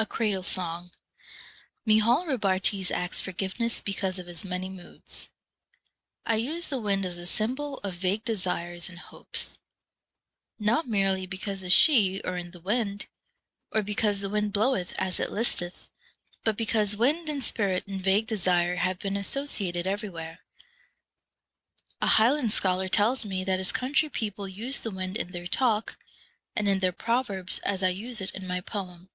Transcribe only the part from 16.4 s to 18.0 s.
but because wind and spirit